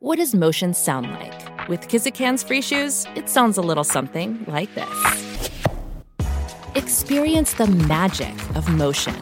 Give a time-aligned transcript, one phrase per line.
[0.00, 1.68] What does motion sound like?
[1.68, 5.50] With Kizik hands free shoes, it sounds a little something like this.
[6.76, 9.16] Experience the magic of motion.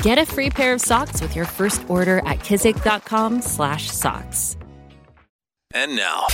[0.00, 4.56] Get a free pair of socks with your first order at kizik.com/socks.
[5.74, 6.26] And now,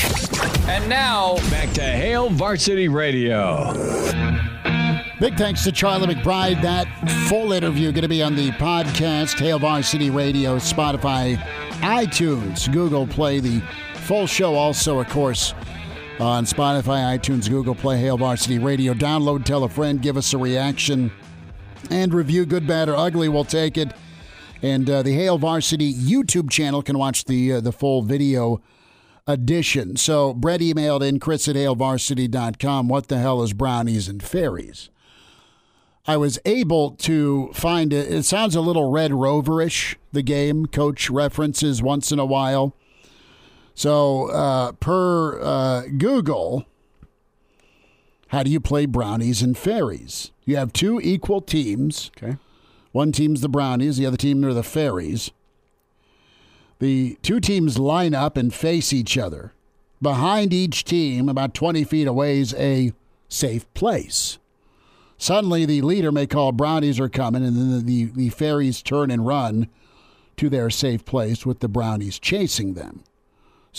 [0.68, 3.72] And now, Back to Hail Varsity Radio.
[5.20, 6.62] Big thanks to Charlie McBride.
[6.62, 6.86] That
[7.28, 11.36] full interview going to be on the podcast, Hail Varsity Radio, Spotify,
[11.80, 13.40] iTunes, Google Play.
[13.40, 13.60] The
[14.08, 15.52] full show also, of course,
[16.18, 18.94] on Spotify, iTunes, Google Play, Hail Varsity Radio.
[18.94, 21.12] Download, tell a friend, give us a reaction,
[21.90, 23.28] and review, good, bad, or ugly.
[23.28, 23.92] We'll take it.
[24.62, 28.62] And uh, the Hail Varsity YouTube channel can watch the uh, the full video
[29.26, 29.98] edition.
[29.98, 32.88] So Brett emailed in Chris at HailVarsity.com.
[32.88, 34.88] What the hell is brownies and fairies?
[36.06, 38.10] I was able to find it.
[38.10, 40.64] It sounds a little Red Roverish, the game.
[40.64, 42.74] Coach references once in a while.
[43.78, 46.66] So, uh, per uh, Google,
[48.26, 50.32] how do you play brownies and fairies?
[50.44, 52.10] You have two equal teams.
[52.20, 52.38] Okay.
[52.90, 55.30] One team's the brownies, the other team are the fairies.
[56.80, 59.52] The two teams line up and face each other.
[60.02, 62.92] Behind each team, about 20 feet away, is a
[63.28, 64.38] safe place.
[65.18, 69.24] Suddenly, the leader may call brownies are coming, and then the, the fairies turn and
[69.24, 69.68] run
[70.36, 73.04] to their safe place with the brownies chasing them.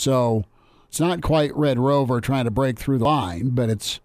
[0.00, 0.44] So
[0.88, 4.00] it's not quite Red Rover trying to break through the line, but it's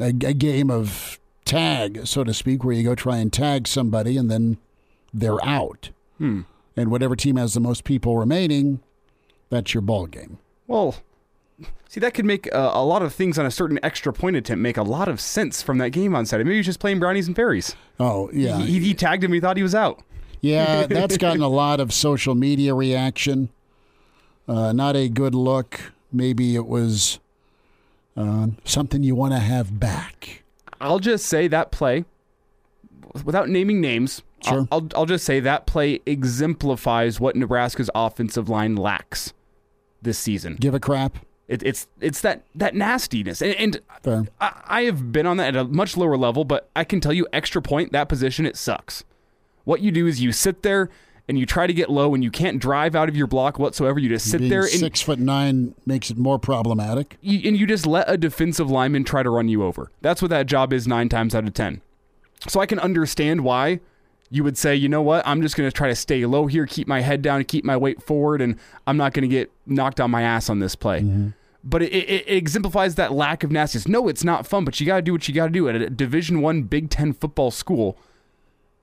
[0.00, 4.16] a, a game of tag, so to speak, where you go try and tag somebody
[4.16, 4.56] and then
[5.12, 5.90] they're out.
[6.18, 6.42] Hmm.
[6.76, 8.80] And whatever team has the most people remaining,
[9.50, 10.38] that's your ball game.
[10.66, 10.96] Well,
[11.86, 14.62] see, that could make uh, a lot of things on a certain extra point attempt
[14.62, 16.48] make a lot of sense from that game on Saturday.
[16.48, 17.76] Maybe he's just playing brownies and fairies.
[18.00, 18.58] Oh, yeah.
[18.58, 19.34] He, he tagged him.
[19.34, 20.02] He thought he was out.
[20.40, 23.50] Yeah, that's gotten a lot of social media reaction.
[24.52, 25.92] Uh, not a good look.
[26.12, 27.18] Maybe it was
[28.16, 30.42] uh, something you want to have back.
[30.80, 32.04] I'll just say that play,
[33.24, 34.66] without naming names, Sure.
[34.70, 39.32] I'll, I'll, I'll just say that play exemplifies what Nebraska's offensive line lacks
[40.02, 40.56] this season.
[40.56, 41.16] Give a crap.
[41.48, 43.80] It, it's it's that that nastiness, and, and
[44.40, 47.12] I, I have been on that at a much lower level, but I can tell
[47.12, 49.04] you, extra point that position it sucks.
[49.64, 50.88] What you do is you sit there
[51.28, 53.98] and you try to get low, and you can't drive out of your block whatsoever.
[53.98, 57.16] You just sit Being there and six foot nine makes it more problematic.
[57.20, 59.90] you, and you just let a defensive lineman try to run you over.
[60.00, 61.80] That's what that job is nine times out of ten.
[62.48, 63.80] So I can understand why
[64.30, 66.64] you would say, you know what, I'm just going to try to stay low here,
[66.64, 70.00] keep my head down, keep my weight forward, and I'm not going to get knocked
[70.00, 71.02] on my ass on this play.
[71.02, 71.28] Mm-hmm.
[71.62, 73.86] But it, it, it exemplifies that lack of nastiness.
[73.86, 75.74] No, it's not fun, but you got to do what you got to do at
[75.74, 77.98] a Division One Big Ten football school.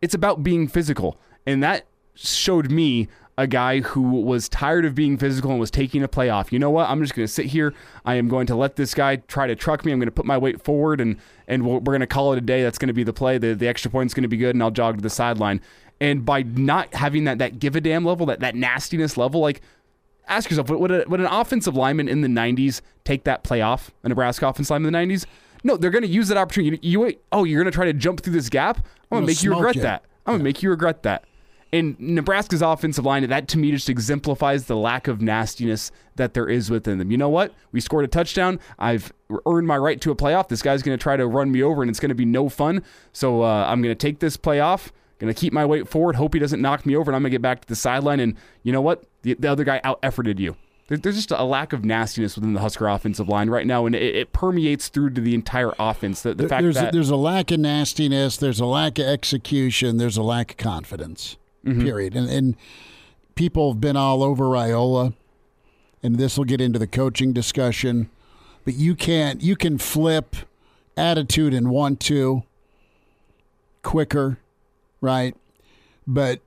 [0.02, 1.86] It's about being physical, and that
[2.24, 3.07] showed me
[3.38, 6.52] a guy who was tired of being physical and was taking a play off.
[6.52, 6.90] You know what?
[6.90, 7.74] I'm just going to sit here.
[8.06, 9.94] I am going to let this guy try to truck me.
[9.94, 12.41] I'm going to put my weight forward, and and we're going to call it a
[12.41, 12.63] day.
[12.63, 13.38] That's going to be the play.
[13.38, 15.62] The the extra point's going to be good, and I'll jog to the sideline.
[16.02, 19.62] And by not having that that give a damn level, that that nastiness level, like
[20.30, 23.62] ask yourself, would, would, a, would an offensive lineman in the 90s take that play
[23.62, 23.91] off?
[24.03, 25.25] A Nebraska offensive lineman in the 90s?
[25.63, 26.80] No, they're going to use that opportunity.
[26.81, 28.78] You, you oh, you're going to try to jump through this gap?
[28.78, 29.81] I'm going gonna make you regret you.
[29.81, 30.06] that.
[30.25, 31.25] I'm going to make you regret that.
[31.72, 36.50] And Nebraska's offensive line, that to me just exemplifies the lack of nastiness that there
[36.50, 37.12] is within them.
[37.12, 37.53] You know what?
[37.72, 38.59] We scored a touchdown.
[38.80, 39.13] I've
[39.46, 40.47] earned my right to a playoff.
[40.47, 42.50] This guy's going to try to run me over, and it's going to be no
[42.50, 42.84] fun.
[43.13, 44.91] So uh, I'm going to take this play off.
[45.19, 46.16] Going to keep my weight forward.
[46.16, 48.19] Hope he doesn't knock me over, and I'm going to get back to the sideline.
[48.19, 49.03] And you know what?
[49.22, 50.56] The, the other guy out efforted you.
[50.88, 53.94] There- There's just a lack of nastiness within the Husker offensive line right now, and
[53.94, 56.22] it, it permeates through to the entire offense.
[56.24, 58.38] The, the fact there's that a, there's a lack of nastiness.
[58.38, 59.97] There's a lack of execution.
[59.97, 61.38] There's a lack of confidence.
[61.69, 61.84] Mm-hmm.
[61.84, 62.16] Period.
[62.16, 62.56] And and
[63.35, 65.13] people have been all over Iola,
[66.03, 68.09] and this will get into the coaching discussion.
[68.66, 69.41] But you can't.
[69.41, 70.35] You can flip
[70.97, 72.44] attitude and want to
[73.84, 74.40] quicker,
[75.02, 75.35] right?
[76.06, 76.41] But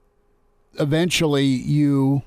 [0.78, 2.22] eventually, you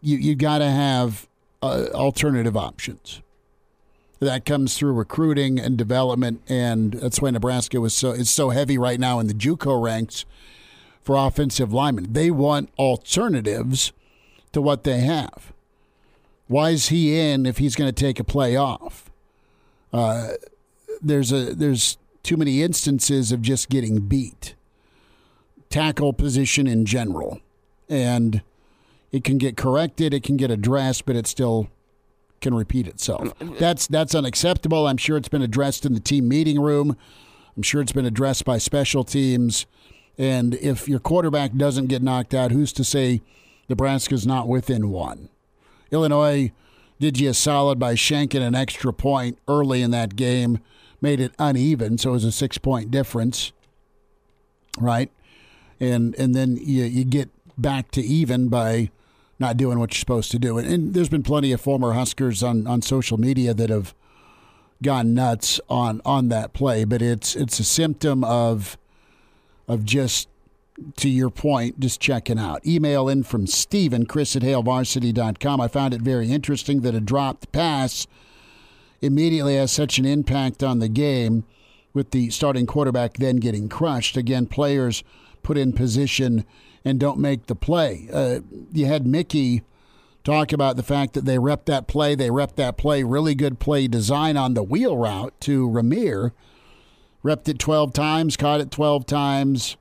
[0.00, 1.28] you you got to have
[1.62, 3.20] uh, alternative options
[4.20, 8.76] that comes through recruiting and development, and that's why Nebraska was so is so heavy
[8.76, 10.24] right now in the JUCO ranks
[11.02, 12.12] for offensive linemen.
[12.12, 13.92] They want alternatives
[14.52, 15.52] to what they have.
[16.48, 19.10] Why is he in if he's going to take a play off?
[19.92, 20.30] Uh,
[21.00, 24.54] there's a there's too many instances of just getting beat.
[25.70, 27.40] Tackle position in general,
[27.88, 28.42] and
[29.12, 31.68] it can get corrected, it can get addressed, but it still
[32.40, 33.32] can repeat itself.
[33.58, 34.86] That's that's unacceptable.
[34.86, 36.96] I'm sure it's been addressed in the team meeting room.
[37.56, 39.66] I'm sure it's been addressed by special teams.
[40.16, 43.20] And if your quarterback doesn't get knocked out, who's to say
[43.68, 45.28] Nebraska's not within one.
[45.90, 46.52] Illinois
[47.00, 50.58] did you a solid by shanking an extra point early in that game,
[51.00, 53.52] made it uneven, so it was a six point difference,
[54.78, 55.10] right?
[55.78, 58.90] And and then you you get back to even by
[59.38, 60.58] not doing what you're supposed to do.
[60.58, 63.94] And, and there's been plenty of former Huskers on, on social media that have
[64.82, 68.78] gone nuts on on that play, but it's it's a symptom of
[69.66, 70.28] of just
[70.96, 72.64] to your point, just checking out.
[72.64, 75.60] Email in from Steven, Chris at HailVarsity.com.
[75.60, 78.06] I found it very interesting that a dropped pass
[79.00, 81.44] immediately has such an impact on the game
[81.94, 84.16] with the starting quarterback then getting crushed.
[84.16, 85.02] Again, players
[85.42, 86.44] put in position
[86.84, 88.08] and don't make the play.
[88.12, 88.40] Uh,
[88.72, 89.62] you had Mickey
[90.24, 92.14] talk about the fact that they rep that play.
[92.14, 96.32] They rep that play, really good play design on the wheel route to Rahmir.
[97.24, 99.76] Repped it 12 times, caught it 12 times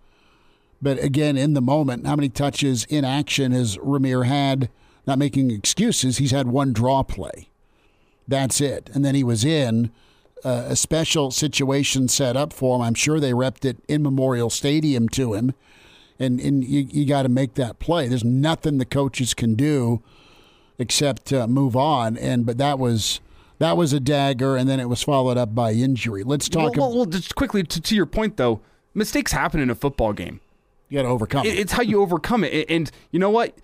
[0.81, 4.69] but again, in the moment, how many touches in action has Rahmir had?
[5.05, 6.17] Not making excuses.
[6.17, 7.49] He's had one draw play.
[8.27, 8.89] That's it.
[8.93, 9.89] And then he was in
[10.43, 12.81] uh, a special situation set up for him.
[12.81, 15.53] I'm sure they repped it in Memorial Stadium to him.
[16.19, 18.07] And, and you, you got to make that play.
[18.07, 20.01] There's nothing the coaches can do
[20.79, 22.17] except uh, move on.
[22.17, 23.19] And but that was
[23.59, 26.23] that was a dagger, and then it was followed up by injury.
[26.23, 26.75] Let's talk.
[26.75, 28.61] Well, well, well just quickly to, to your point though,
[28.93, 30.39] mistakes happen in a football game.
[30.89, 31.59] You got to overcome it.
[31.59, 32.69] It's how you overcome it.
[32.69, 33.57] And you know what?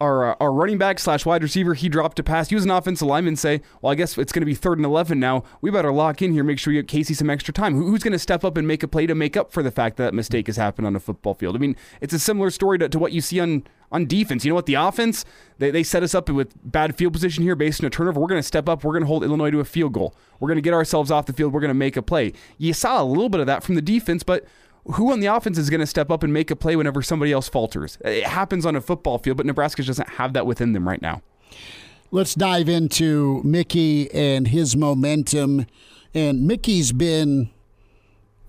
[0.00, 2.48] Our, uh, our running back slash wide receiver, he dropped a pass.
[2.48, 3.36] He was an offensive lineman.
[3.36, 5.44] Say, well, I guess it's going to be third and eleven now.
[5.60, 7.74] We better lock in here, make sure you get Casey some extra time.
[7.74, 9.96] who's going to step up and make a play to make up for the fact
[9.96, 11.54] that, that mistake has happened on a football field?
[11.54, 14.44] I mean, it's a similar story to, to what you see on on defense.
[14.44, 14.66] You know what?
[14.66, 15.24] The offense,
[15.58, 18.20] they, they set us up with bad field position here based on a turnover.
[18.20, 18.84] We're going to step up.
[18.84, 20.14] We're going to hold Illinois to a field goal.
[20.38, 21.52] We're going to get ourselves off the field.
[21.52, 22.32] We're going to make a play.
[22.56, 24.44] You saw a little bit of that from the defense, but
[24.86, 27.32] who on the offense is going to step up and make a play whenever somebody
[27.32, 27.98] else falters?
[28.04, 31.22] It happens on a football field, but Nebraska doesn't have that within them right now.
[32.10, 35.66] Let's dive into Mickey and his momentum.
[36.12, 37.50] And Mickey's been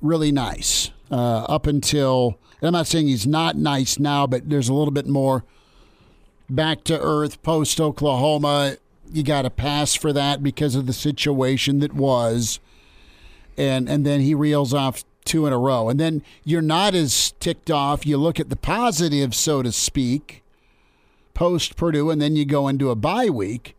[0.01, 4.74] really nice uh, up until, I'm not saying he's not nice now, but there's a
[4.74, 5.44] little bit more
[6.50, 8.77] back to earth post Oklahoma.
[9.13, 12.60] You got to pass for that because of the situation that was.
[13.57, 15.89] And, and then he reels off two in a row.
[15.89, 18.06] And then you're not as ticked off.
[18.06, 20.44] You look at the positive, so to speak,
[21.33, 23.75] post Purdue, and then you go into a bye week,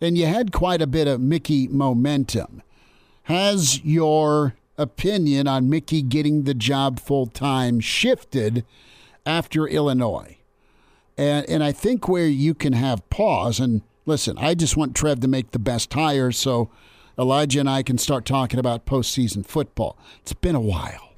[0.00, 2.62] and you had quite a bit of Mickey momentum.
[3.24, 8.64] Has your opinion on Mickey getting the job full time shifted
[9.24, 10.38] after Illinois?
[11.16, 15.20] And, and I think where you can have pause, and listen, I just want Trev
[15.20, 16.70] to make the best hire, so
[17.18, 19.98] Elijah and I can start talking about postseason football.
[20.20, 21.10] It's been a while.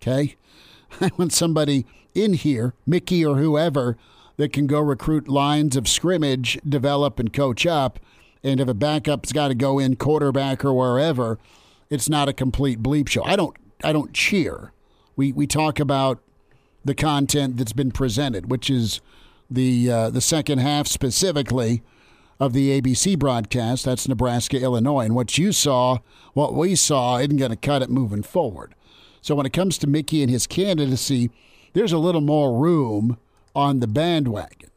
[0.00, 0.36] okay?
[1.00, 3.96] I want somebody in here, Mickey or whoever,
[4.36, 7.98] that can go recruit lines of scrimmage, develop and coach up.
[8.42, 11.38] And if a backup's got to go in quarterback or wherever,
[11.90, 13.22] it's not a complete bleep show.
[13.24, 14.72] I don't I don't cheer.
[15.16, 16.20] We we talk about
[16.84, 19.00] the content that's been presented, which is
[19.50, 21.82] the uh, the second half specifically
[22.40, 23.84] of the ABC broadcast.
[23.84, 25.04] That's Nebraska, Illinois.
[25.04, 25.98] And what you saw,
[26.34, 28.74] what we saw, isn't going to cut it moving forward.
[29.20, 31.30] So when it comes to Mickey and his candidacy,
[31.72, 33.18] there's a little more room
[33.54, 34.70] on the bandwagon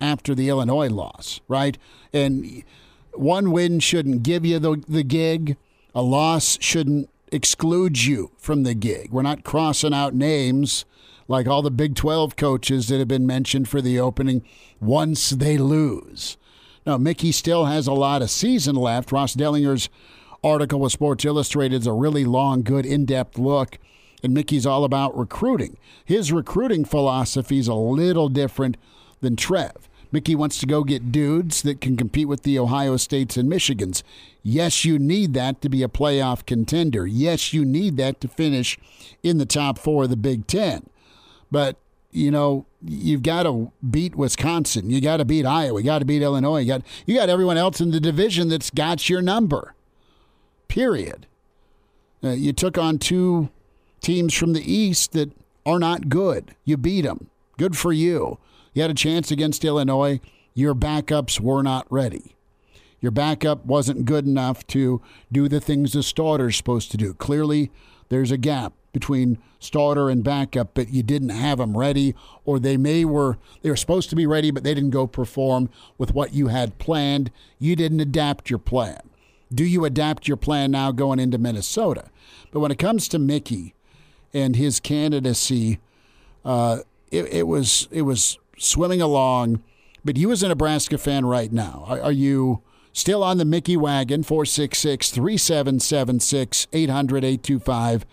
[0.00, 1.78] after the Illinois loss, right?
[2.12, 2.64] And
[3.12, 5.56] one win shouldn't give you the, the gig,
[5.94, 9.10] a loss shouldn't exclude you from the gig.
[9.10, 10.84] We're not crossing out names
[11.28, 14.44] like all the Big 12 coaches that have been mentioned for the opening
[14.80, 16.36] once they lose.
[16.86, 19.12] Now, Mickey still has a lot of season left.
[19.12, 19.88] Ross Dellenger's
[20.42, 23.78] article with Sports Illustrated is a really long, good, in depth look.
[24.22, 25.76] And Mickey's all about recruiting.
[26.04, 28.76] His recruiting philosophy is a little different
[29.20, 29.88] than Trev.
[30.12, 34.02] Mickey wants to go get dudes that can compete with the Ohio States and Michigans.
[34.42, 37.06] Yes, you need that to be a playoff contender.
[37.06, 38.78] Yes, you need that to finish
[39.22, 40.88] in the top four of the Big Ten.
[41.50, 41.78] But
[42.14, 44.88] you know, you've got to beat Wisconsin.
[44.88, 45.80] You got to beat Iowa.
[45.80, 46.60] You got to beat Illinois.
[46.60, 49.74] You got you got everyone else in the division that's got your number.
[50.68, 51.26] Period.
[52.22, 53.50] Uh, you took on two
[54.00, 55.32] teams from the East that
[55.66, 56.54] are not good.
[56.64, 57.28] You beat them.
[57.58, 58.38] Good for you.
[58.72, 60.20] You had a chance against Illinois.
[60.54, 62.36] Your backups were not ready.
[63.00, 67.12] Your backup wasn't good enough to do the things the starter's supposed to do.
[67.12, 67.70] Clearly,
[68.08, 72.76] there's a gap between starter and backup, but you didn't have them ready, or they
[72.76, 75.68] may were they were supposed to be ready, but they didn't go perform
[75.98, 77.30] with what you had planned.
[77.58, 79.00] You didn't adapt your plan.
[79.52, 82.10] Do you adapt your plan now going into Minnesota?
[82.50, 83.74] But when it comes to Mickey
[84.32, 85.80] and his candidacy,
[86.44, 86.78] uh,
[87.10, 89.62] it, it was it was swimming along.
[90.04, 92.62] But you, as a Nebraska fan right now, are, are you
[92.94, 94.22] still on the Mickey wagon?
[94.22, 98.06] 466 3776 800 825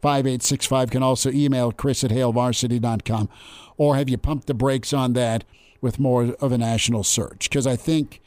[0.00, 0.90] 5865.
[0.90, 3.28] Can also email Chris at HailVarsity.com.
[3.76, 5.42] Or have you pumped the brakes on that
[5.80, 7.48] with more of a national search?
[7.48, 8.20] Because I think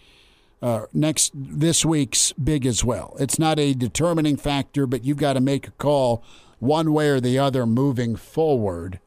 [0.62, 3.16] uh, next this week's big as well.
[3.20, 6.24] It's not a determining factor, but you've got to make a call
[6.60, 9.00] one way or the other moving forward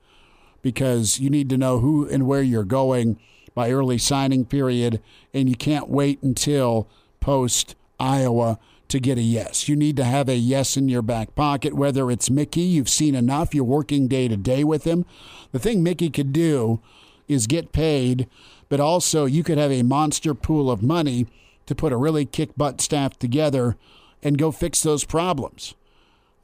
[0.63, 3.19] because you need to know who and where you're going
[3.55, 5.01] by early signing period,
[5.33, 6.89] and you can't wait until
[7.21, 8.59] post Iowa
[8.89, 9.69] to get a yes.
[9.69, 13.15] You need to have a yes in your back pocket, whether it's Mickey, you've seen
[13.15, 15.05] enough, you're working day to day with him.
[15.53, 16.81] The thing Mickey could do
[17.27, 18.29] is get paid,
[18.69, 21.27] but also you could have a monster pool of money
[21.67, 23.77] to put a really kick butt staff together
[24.23, 25.75] and go fix those problems.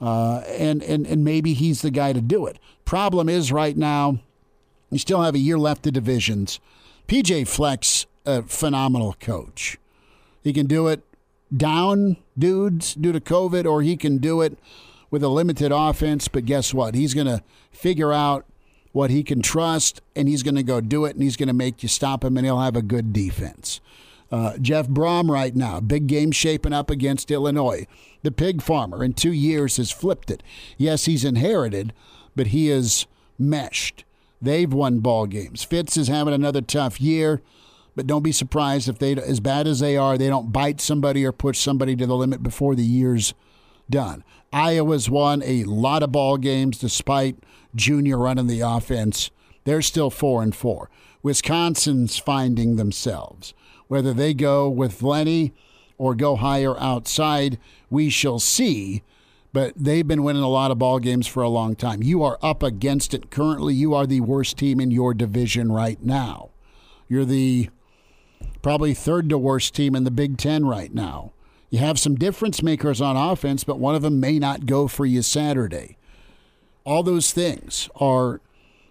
[0.01, 2.59] Uh, and, and, and maybe he's the guy to do it.
[2.85, 4.19] Problem is, right now,
[4.91, 6.59] you still have a year left of divisions.
[7.11, 7.85] PJ Fleck,
[8.25, 9.79] a phenomenal coach.
[10.45, 11.03] He can do it
[11.55, 14.57] down dudes due to COVID, or he can do it
[15.11, 16.29] with a limited offense.
[16.29, 16.95] But guess what?
[16.95, 18.47] He's going to figure out
[18.93, 21.53] what he can trust, and he's going to go do it, and he's going to
[21.53, 23.81] make you stop him, and he'll have a good defense.
[24.31, 27.89] Uh, Jeff Brohm right now, big game shaping up against Illinois.
[28.23, 30.45] The pig farmer in two years has flipped it.
[30.79, 31.93] Yes, he's inherited,
[32.37, 34.05] but he is meshed.
[34.43, 35.63] They've won ball games.
[35.63, 37.43] Fitz is having another tough year,
[37.95, 41.25] but don't be surprised if they, as bad as they are, they don't bite somebody
[41.25, 43.35] or push somebody to the limit before the year's
[43.91, 44.25] done.
[44.53, 47.37] Iowa's won a lot of ball games despite
[47.75, 49.31] Junior running the offense.
[49.65, 50.91] They're still four and four.
[51.23, 53.53] Wisconsin's finding themselves.
[53.89, 55.53] Whether they go with Lenny
[55.99, 57.59] or go higher outside,
[57.91, 59.03] we shall see.
[59.53, 62.03] But they've been winning a lot of ball games for a long time.
[62.03, 63.75] You are up against it currently.
[63.75, 66.51] You are the worst team in your division right now.
[67.09, 67.71] You're the
[68.63, 71.33] probably third to worst team in the Big Ten right now.
[71.69, 75.07] You have some difference makers on offense, but one of them may not go for
[75.07, 75.97] you Saturday.
[76.85, 78.41] All those things are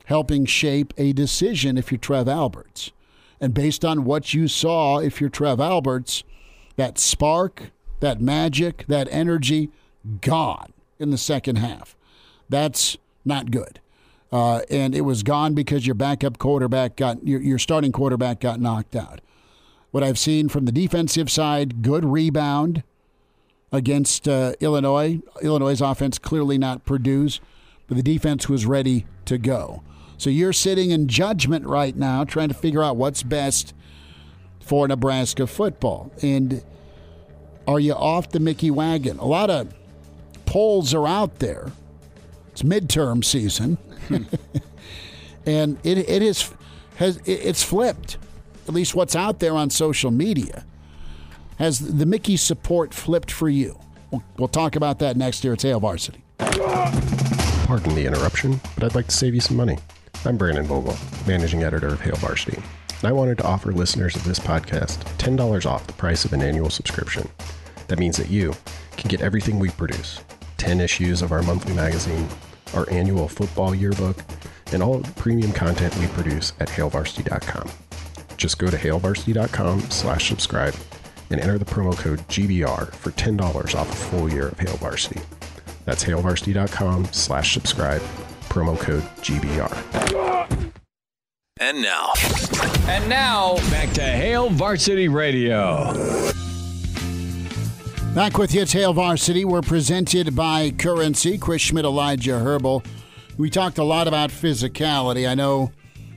[0.05, 2.91] helping shape a decision if you're Trev Alberts.
[3.39, 6.23] And based on what you saw, if you're Trev Alberts,
[6.75, 9.69] that spark, that magic, that energy,
[10.21, 11.95] gone in the second half.
[12.49, 13.79] That's not good.
[14.31, 18.59] Uh, and it was gone because your backup quarterback got your, your starting quarterback got
[18.59, 19.21] knocked out.
[19.91, 22.83] What I've seen from the defensive side, good rebound
[23.71, 25.19] against uh, Illinois.
[25.41, 27.41] Illinois' offense clearly not Purdue's,
[27.87, 29.81] but the defense was ready to go.
[30.17, 33.73] So you're sitting in judgment right now, trying to figure out what's best
[34.59, 36.11] for Nebraska football.
[36.21, 36.63] And
[37.67, 39.17] are you off the Mickey wagon?
[39.17, 39.73] A lot of
[40.49, 41.71] polls are out there.
[42.51, 43.77] It's midterm season,
[45.45, 46.51] and it it is
[46.95, 48.17] has it's flipped.
[48.67, 50.65] At least what's out there on social media
[51.59, 53.79] has the Mickey support flipped for you.
[54.09, 56.23] We'll, we'll talk about that next year at Hail Varsity.
[56.39, 59.77] Pardon the interruption, but I'd like to save you some money.
[60.25, 64.23] I'm Brandon Vogel, managing editor of Hail Varsity, and I wanted to offer listeners of
[64.23, 67.29] this podcast $10 off the price of an annual subscription.
[67.87, 68.55] That means that you
[68.97, 70.21] can get everything we produce
[70.59, 72.27] 10 issues of our monthly magazine,
[72.75, 74.17] our annual football yearbook,
[74.71, 77.69] and all of the premium content we produce at hailvarsity.com.
[78.37, 80.75] Just go to hailvarsity.com slash subscribe
[81.31, 85.21] and enter the promo code GBR for $10 off a full year of Hail Varsity.
[85.85, 88.01] That's hailvarsity.com slash subscribe
[88.49, 90.69] promo code GBR.
[91.59, 92.13] And now,
[92.87, 96.31] And now, back to Hail Varsity Radio.
[98.15, 99.45] Back with you, Hail Varsity.
[99.45, 102.83] We're presented by Currency, Chris Schmidt, Elijah Herbal.
[103.37, 105.29] We talked a lot about physicality.
[105.29, 105.71] I know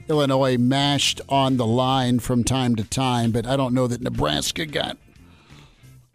[0.09, 4.65] Illinois mashed on the line from time to time, but I don't know that Nebraska
[4.65, 4.97] got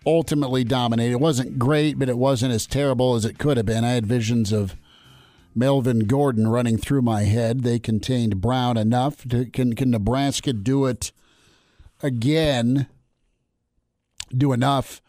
[0.04, 1.12] ultimately dominated.
[1.12, 3.85] It wasn't great, but it wasn't as terrible as it could have been.
[3.85, 4.75] I had visions of
[5.54, 7.62] Melvin Gordon running through my head.
[7.62, 9.26] They contained Brown enough.
[9.28, 11.12] To, can, can Nebraska do it
[12.02, 12.88] again?
[14.37, 15.00] Do enough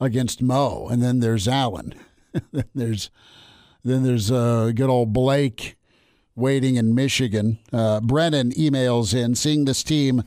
[0.00, 0.88] against Mo?
[0.88, 1.94] And then there's Allen.
[2.74, 3.10] there's
[3.84, 5.76] then there's uh, good old Blake
[6.34, 7.58] waiting in Michigan.
[7.72, 10.24] Uh, Brennan emails in, seeing this team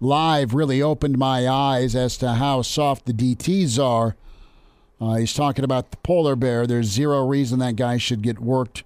[0.00, 4.14] live really opened my eyes as to how soft the DTs are.
[5.00, 6.66] Uh, he's talking about the polar bear.
[6.66, 8.84] There's zero reason that guy should get worked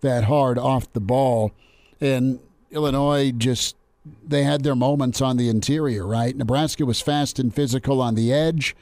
[0.00, 1.52] that hard off the ball.
[2.00, 2.40] And
[2.70, 3.76] Illinois just,
[4.26, 6.36] they had their moments on the interior, right?
[6.36, 8.76] Nebraska was fast and physical on the edge.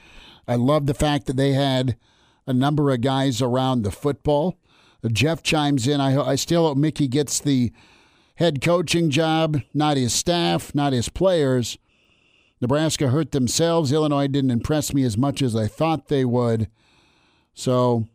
[0.47, 1.97] I love the fact that they had
[2.47, 4.59] a number of guys around the football.
[5.13, 6.01] Jeff chimes in.
[6.01, 7.73] I, I still hope Mickey gets the
[8.37, 11.79] head coaching job, not his staff, not his players.
[12.61, 13.93] Nebraska hurt themselves.
[13.93, 16.69] Illinois didn't impress me as much as I thought they would.
[17.53, 18.07] So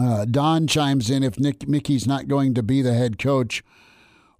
[0.00, 3.62] uh, Don chimes in if Nick Mickey's not going to be the head coach,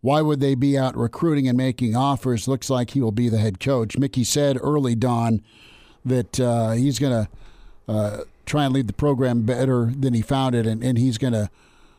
[0.00, 2.49] why would they be out recruiting and making offers?
[2.49, 3.97] Looks like he will be the head coach.
[3.97, 5.43] Mickey said early, Don,
[6.04, 10.54] that uh, he's going to uh, try and lead the program better than he found
[10.54, 11.50] it, and, and he's going to,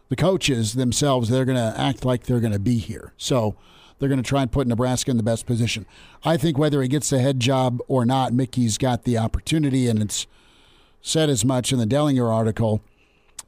[0.09, 3.13] the coaches themselves, they're going to act like they're going to be here.
[3.17, 3.55] So
[3.99, 5.85] they're going to try and put Nebraska in the best position.
[6.23, 10.01] I think whether he gets the head job or not, Mickey's got the opportunity, and
[10.01, 10.27] it's
[11.01, 12.81] said as much in the Dellenger article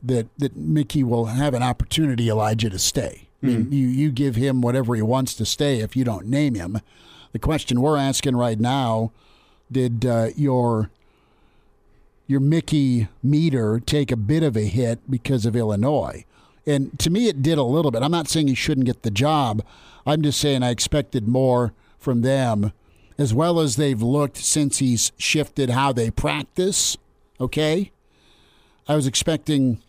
[0.01, 3.27] that that Mickey will have an opportunity, Elijah, to stay.
[3.41, 6.55] I mean, you you give him whatever he wants to stay if you don't name
[6.55, 6.79] him.
[7.31, 9.11] The question we're asking right now:
[9.71, 10.89] Did uh, your
[12.25, 16.25] your Mickey meter take a bit of a hit because of Illinois?
[16.65, 18.03] And to me, it did a little bit.
[18.03, 19.63] I'm not saying he shouldn't get the job.
[20.05, 22.73] I'm just saying I expected more from them,
[23.17, 26.97] as well as they've looked since he's shifted how they practice.
[27.39, 27.91] Okay,
[28.87, 29.81] I was expecting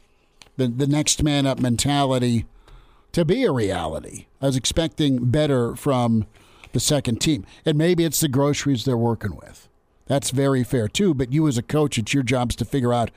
[0.57, 2.47] the the next man up mentality
[3.13, 4.27] to be a reality.
[4.41, 6.27] I was expecting better from
[6.73, 7.45] the second team.
[7.65, 9.69] And maybe it's the groceries they're working with.
[10.07, 13.11] That's very fair too, but you as a coach, it's your job to figure out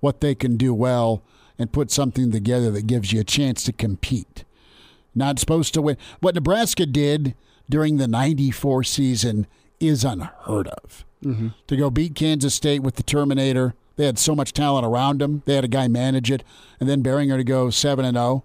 [0.00, 1.22] what they can do well
[1.58, 4.44] and put something together that gives you a chance to compete.
[5.14, 5.96] Not supposed to win.
[6.20, 7.34] What Nebraska did
[7.68, 9.46] during the 94 season
[9.80, 11.04] is unheard of.
[11.24, 11.48] Mm-hmm.
[11.66, 15.42] To go beat Kansas State with the Turmanator, they had so much talent around them.
[15.44, 16.44] They had a guy manage it,
[16.78, 18.44] and then Berringer to go 7 and 0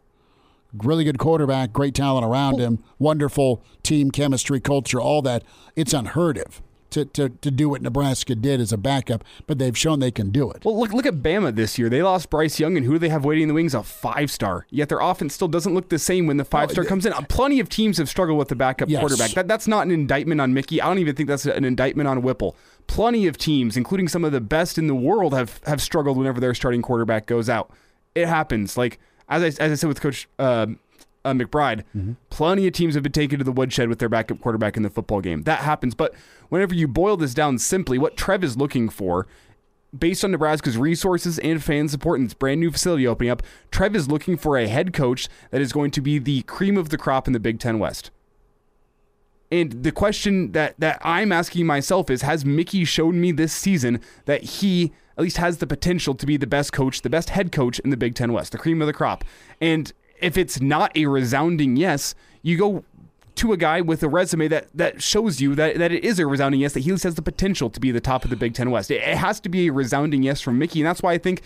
[0.78, 5.44] really good quarterback, great talent around him, wonderful team chemistry, culture, all that.
[5.76, 6.62] It's unheard of
[6.92, 10.30] to, to, to do what Nebraska did as a backup, but they've shown they can
[10.30, 10.64] do it.
[10.64, 11.90] Well, look look at Bama this year.
[11.90, 13.74] They lost Bryce Young, and who do they have waiting in the wings?
[13.74, 14.68] A five star.
[14.70, 17.14] Yet their offense still doesn't look the same when the five star comes in.
[17.14, 19.00] Uh, plenty of teams have struggled with the backup Yes.
[19.00, 19.32] quarterback.
[19.32, 20.82] That, that's not an indictment on Mickey.
[20.82, 22.56] I don't even think that's an indictment on Whipple.
[22.86, 26.40] Plenty of teams, including some of the best in the world, have have struggled whenever
[26.40, 27.72] their starting quarterback goes out.
[28.14, 28.78] It happens.
[28.78, 30.68] Like as I, as I said with Coach uh,
[31.26, 31.84] uh, McBride,
[32.30, 34.90] plenty of teams have been taken to the woodshed with their backup quarterback in the
[34.90, 35.44] football game.
[35.44, 35.96] That happens.
[35.96, 36.14] But
[36.50, 39.28] whenever you boil this down simply, what Trev is looking for,
[39.98, 43.96] based on Nebraska's resources and fan support and its brand new facility opening up, Trev
[43.96, 46.98] is looking for a head coach that is going to be the cream of the
[46.98, 48.12] crop in the Big Ten West.
[49.52, 54.02] And the question that that I'm asking myself is has Mickey shown me this season
[54.26, 57.52] that he at least has the potential to be the best coach, the best head
[57.52, 59.24] coach in the Big Ten West, the cream of the crop?
[59.62, 62.84] And if it's not a resounding yes, you go
[63.36, 66.28] to a guy with a resume that that shows you that, that it is a
[66.28, 68.72] resounding yes, that he has the potential to be the top of the Big Ten
[68.72, 68.92] West.
[68.92, 71.42] It, it has to be a resounding yes from Mickey, and that's why I think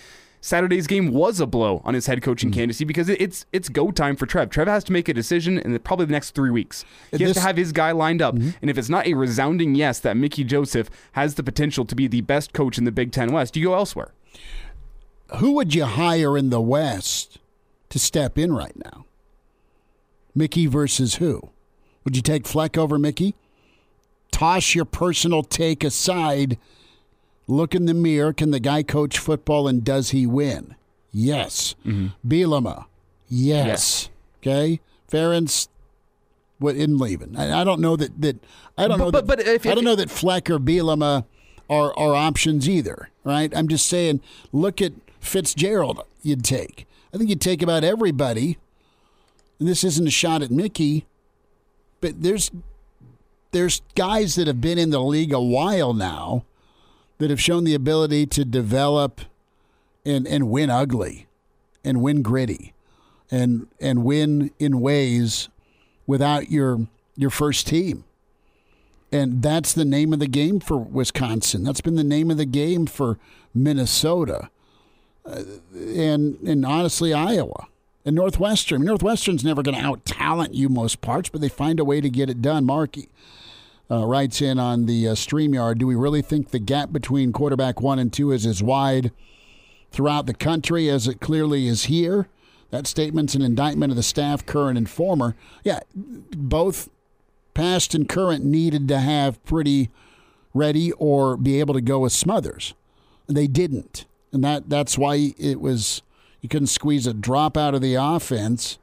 [0.48, 2.54] Saturday's game was a blow on his head coaching mm.
[2.54, 4.50] candidacy because it's it's go time for Trev.
[4.50, 6.86] Trev has to make a decision in the, probably the next three weeks.
[7.12, 8.52] He has to have his guy lined up, mm-hmm.
[8.62, 12.08] and if it's not a resounding yes that Mickey Joseph has the potential to be
[12.08, 14.14] the best coach in the Big Ten West, you go elsewhere.
[15.40, 17.40] Who would you hire in the West
[17.90, 19.06] to step in right now?
[20.34, 21.42] Mickey versus who?
[22.06, 23.36] Would you take Fleck over Mickey?
[24.32, 26.58] Toss your personal take aside.
[27.48, 28.34] Look in the mirror.
[28.34, 30.76] Can the guy coach football and does he win?
[31.12, 31.76] Yes.
[31.86, 32.08] Mm-hmm.
[32.28, 32.86] Bielema.
[33.30, 34.10] Yes.
[34.42, 34.80] Okay.
[35.12, 35.68] Ferentz.
[36.60, 37.36] What in leaving?
[37.38, 38.38] I, I don't know that that
[38.78, 40.60] I don't But- know but- that, but if- I don't if- know that Fleck or
[40.60, 41.26] Bielema
[41.70, 43.10] are are options either.
[43.24, 43.56] Right?
[43.56, 44.22] I'm just saying.
[44.52, 46.02] Look at Fitzgerald.
[46.24, 46.88] You'd take.
[47.14, 48.58] I think you'd take about everybody.
[49.60, 51.06] And this isn't a shot at Mickey,
[52.02, 52.52] but there's
[53.52, 56.44] there's guys that have been in the league a while now
[57.18, 59.22] that have shown the ability to develop
[60.06, 61.28] and and win ugly
[61.84, 62.74] and win gritty
[63.32, 65.50] and and win in ways
[66.06, 68.04] without your your first team.
[69.12, 71.64] And that's the name of the game for Wisconsin.
[71.64, 73.18] That's been the name of the game for
[73.54, 74.50] Minnesota.
[75.26, 77.68] Uh, and and honestly Iowa.
[78.06, 78.86] And Northwestern.
[78.86, 82.10] Northwestern's never going to out talent you most parts, but they find a way to
[82.10, 82.66] get it done.
[82.66, 83.10] Markey
[83.90, 87.82] uh, writes in on the uh, StreamYard Do we really think the gap between quarterback
[87.82, 89.12] one and two is as wide
[89.92, 92.28] throughout the country as it clearly is here?
[92.70, 95.36] That statement's an indictment of the staff, current and former.
[95.64, 96.90] Yeah, both
[97.54, 99.90] past and current needed to have pretty
[100.54, 102.74] ready or be able to go with Smothers.
[103.28, 104.06] They didn't.
[104.34, 106.02] And that that's why it was
[106.42, 108.78] you couldn't squeeze a drop out of the offense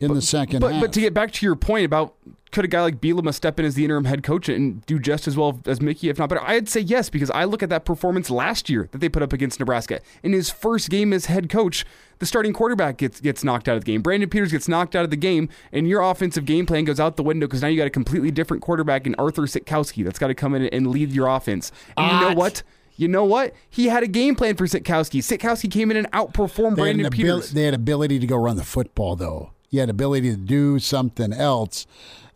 [0.00, 0.80] in the second But half.
[0.82, 2.14] but to get back to your point about
[2.54, 5.28] could a guy like Bielema step in as the interim head coach and do just
[5.28, 6.40] as well as Mickey, if not better?
[6.42, 9.32] I'd say yes because I look at that performance last year that they put up
[9.34, 10.00] against Nebraska.
[10.22, 11.84] In his first game as head coach,
[12.20, 14.00] the starting quarterback gets gets knocked out of the game.
[14.00, 17.16] Brandon Peters gets knocked out of the game, and your offensive game plan goes out
[17.16, 20.28] the window because now you got a completely different quarterback in Arthur Sitkowski that's got
[20.28, 21.72] to come in and lead your offense.
[21.96, 22.62] And you know what?
[22.96, 23.52] You know what?
[23.68, 25.20] He had a game plan for Sitkowski.
[25.20, 27.50] Sitkowski came in and outperformed Brandon an abil- Peters.
[27.50, 29.50] they had ability to go run the football, though.
[29.68, 31.86] He had ability to do something else.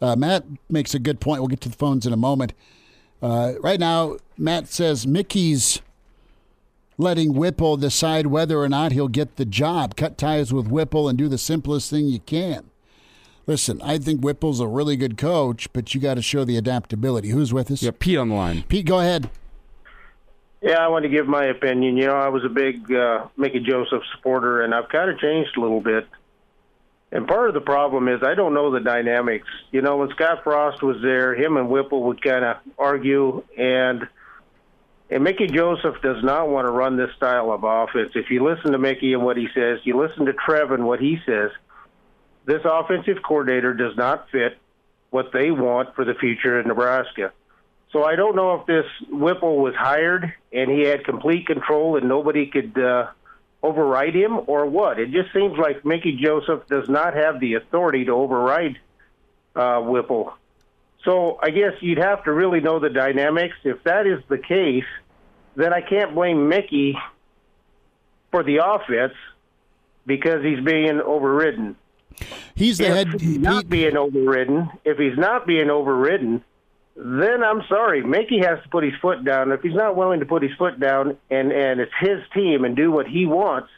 [0.00, 1.40] Uh, Matt makes a good point.
[1.40, 2.52] We'll get to the phones in a moment.
[3.20, 5.80] Uh, right now, Matt says Mickey's
[6.98, 9.96] letting Whipple decide whether or not he'll get the job.
[9.96, 12.70] Cut ties with Whipple and do the simplest thing you can.
[13.46, 17.30] Listen, I think Whipple's a really good coach, but you got to show the adaptability.
[17.30, 17.82] Who's with us?
[17.82, 18.64] yeah, Pete on the line.
[18.68, 19.30] Pete, go ahead.
[20.60, 21.96] Yeah, I want to give my opinion.
[21.96, 25.56] You know, I was a big uh, Mickey Joseph supporter, and I've kind of changed
[25.56, 26.06] a little bit.
[27.10, 29.48] And part of the problem is I don't know the dynamics.
[29.70, 34.06] You know, when Scott Frost was there, him and Whipple would kind of argue, and
[35.10, 38.12] and Mickey Joseph does not want to run this style of offense.
[38.14, 41.00] If you listen to Mickey and what he says, you listen to Trev and what
[41.00, 41.50] he says.
[42.44, 44.58] This offensive coordinator does not fit
[45.10, 47.32] what they want for the future in Nebraska.
[47.90, 52.06] So I don't know if this Whipple was hired and he had complete control and
[52.06, 53.06] nobody could uh,
[53.62, 54.98] override him or what.
[54.98, 58.78] It just seems like Mickey Joseph does not have the authority to override
[59.56, 60.32] uh, Whipple.
[61.04, 63.56] So I guess you'd have to really know the dynamics.
[63.64, 64.84] If that is the case,
[65.56, 66.96] then I can't blame Mickey
[68.30, 69.14] for the offense
[70.06, 71.76] because he's being overridden
[72.54, 73.20] He's the if head.
[73.20, 76.42] he's not being overridden, if he's not being overridden,
[77.00, 79.52] then I'm sorry, Mickey has to put his foot down.
[79.52, 82.74] If he's not willing to put his foot down and and it's his team and
[82.74, 83.68] do what he wants,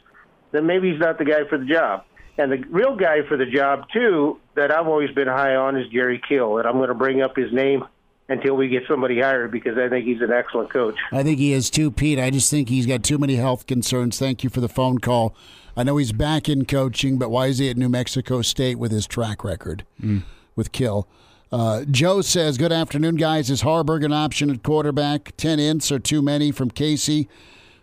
[0.51, 2.03] then maybe he's not the guy for the job.
[2.39, 5.87] And the real guy for the job too that I've always been high on is
[5.89, 7.85] Jerry Kill, and I'm going to bring up his name
[8.27, 10.95] until we get somebody hired because I think he's an excellent coach.
[11.11, 12.17] I think he is too, Pete.
[12.17, 14.17] I just think he's got too many health concerns.
[14.17, 15.35] Thank you for the phone call.
[15.77, 18.91] I know he's back in coaching, but why is he at New Mexico State with
[18.91, 20.23] his track record mm.
[20.55, 21.07] with Kill?
[21.51, 23.49] Uh, Joe says, Good afternoon, guys.
[23.49, 25.35] Is Haarberg an option at quarterback?
[25.37, 27.27] 10 ints or too many from Casey?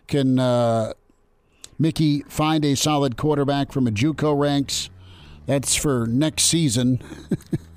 [0.07, 0.93] Can uh,
[1.77, 4.89] Mickey find a solid quarterback from a Juco ranks?
[5.45, 7.01] That's for next season.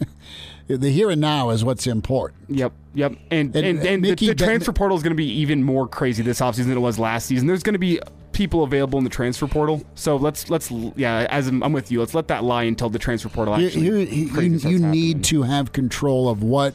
[0.66, 2.40] the here and now is what's important.
[2.48, 3.12] Yep, yep.
[3.31, 5.31] And And, and, uh, and, the, Mickey the Ben- transfer portal is going to be
[5.40, 7.46] even more crazy this offseason than it was last season.
[7.48, 8.00] There's going to be
[8.42, 9.85] people available in the transfer portal.
[9.94, 12.98] So let's let's yeah, as I'm, I'm with you, let's let that lie until the
[12.98, 13.85] transfer portal You, actually.
[13.85, 16.74] you, you, crazy you need to have control of what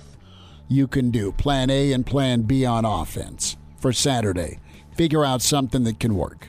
[0.69, 1.33] you can do.
[1.33, 4.59] Plan A and Plan B on offense for Saturday.
[4.95, 6.47] Figure out something that can work.